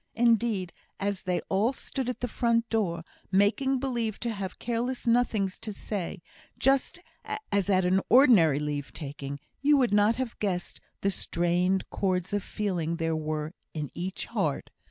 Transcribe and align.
Indeed, 0.15 0.73
as 0.99 1.21
they 1.21 1.41
all 1.41 1.73
stood 1.73 2.09
at 2.09 2.21
the 2.21 2.27
front 2.27 2.67
door, 2.71 3.03
making 3.31 3.77
believe 3.77 4.19
to 4.21 4.31
have 4.33 4.57
careless 4.57 5.05
nothings 5.05 5.59
to 5.59 5.71
say, 5.71 6.23
just 6.57 6.97
as 7.51 7.69
at 7.69 7.85
an 7.85 8.01
ordinary 8.09 8.57
leave 8.59 8.93
taking, 8.93 9.39
you 9.61 9.77
would 9.77 9.93
not 9.93 10.15
have 10.15 10.39
guessed 10.39 10.79
the 11.01 11.11
strained 11.11 11.87
chords 11.91 12.33
of 12.33 12.41
feeling 12.41 12.95
there 12.95 13.15
were 13.15 13.53
in 13.75 13.91
each 13.93 14.25
heart. 14.25 14.71